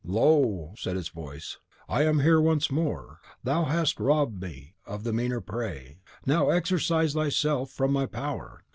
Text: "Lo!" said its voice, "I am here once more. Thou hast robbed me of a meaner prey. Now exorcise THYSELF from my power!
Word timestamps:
"Lo!" 0.03 0.73
said 0.77 0.97
its 0.97 1.09
voice, 1.09 1.59
"I 1.87 2.01
am 2.05 2.21
here 2.21 2.41
once 2.41 2.71
more. 2.71 3.19
Thou 3.43 3.65
hast 3.65 3.99
robbed 3.99 4.41
me 4.41 4.73
of 4.83 5.05
a 5.05 5.13
meaner 5.13 5.41
prey. 5.41 5.99
Now 6.25 6.49
exorcise 6.49 7.13
THYSELF 7.13 7.69
from 7.69 7.93
my 7.93 8.07
power! 8.07 8.63